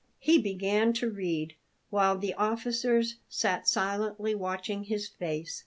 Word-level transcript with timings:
He 0.17 0.39
began 0.39 0.93
to 0.93 1.11
read, 1.11 1.53
while 1.91 2.17
the 2.17 2.33
officers 2.33 3.17
sat 3.29 3.67
silently 3.67 4.33
watching 4.33 4.85
his 4.85 5.07
face. 5.07 5.59